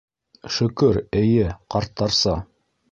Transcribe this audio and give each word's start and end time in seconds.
-Шөкөр, 0.55 0.99
эйе, 1.21 1.55
ҡарттарса... 1.77 2.37